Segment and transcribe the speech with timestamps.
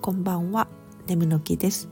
[0.00, 0.68] こんばんは、
[1.06, 1.88] 眠の木です。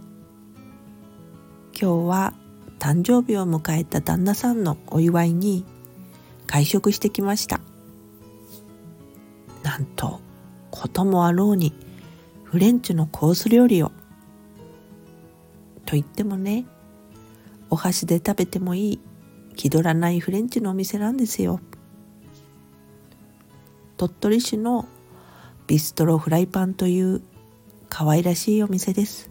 [1.78, 2.34] 今日は
[2.78, 5.66] 誕生日を迎えた旦那さんのお祝いに
[6.46, 7.60] 外食してきました。
[9.64, 10.20] なんと、
[10.70, 11.74] こともあろうに
[12.44, 13.88] フレンチのコース料理を。
[15.84, 16.64] と言ってもね、
[17.70, 19.00] お箸で食べてもいい
[19.56, 21.60] 気取らないフレンチのお店なんですよ。
[23.96, 24.86] 鳥取市の
[25.66, 27.22] ビストロフライパンという
[27.88, 29.30] 可愛らしいお店です。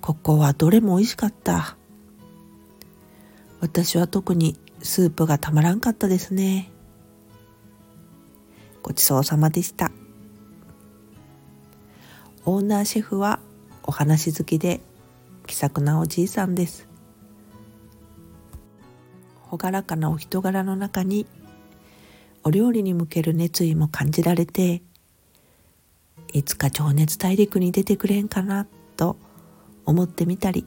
[0.00, 1.76] ここはどれも美味しかった。
[3.60, 6.70] 私は特にスープがたまらんかったですね。
[8.82, 9.90] ごちそうさまでした。
[12.44, 13.40] オーナーシェフは
[13.82, 14.80] お話好きで
[15.46, 16.86] 気さくなおじいさんです。
[19.50, 21.26] 朗らかなお人柄の中に
[22.42, 24.82] お料理に向ける熱意も感じられて
[26.34, 29.16] いつか情熱大陸に出てくれんかなと
[29.86, 30.66] 思ってみたり。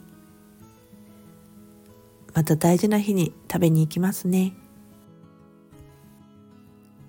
[2.33, 4.53] また大事な日に食べに行きますね。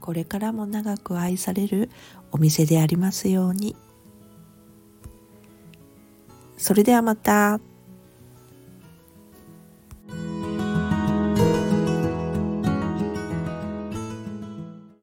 [0.00, 1.88] これからも長く愛される
[2.32, 3.76] お店でありますように。
[6.56, 7.60] それではまた。